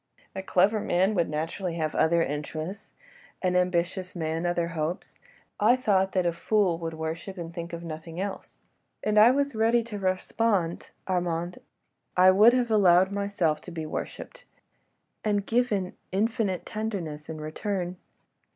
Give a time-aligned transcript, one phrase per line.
[0.35, 2.93] A clever man would naturally have other interests,
[3.43, 5.19] an ambitious man other hopes....
[5.59, 8.57] I thought that a fool would worship, and think of nothing else.
[9.03, 11.59] And I was ready to respond, Armand;
[12.17, 14.45] I would have allowed myself to be worshipped,
[15.23, 17.97] and given infinite tenderness in return.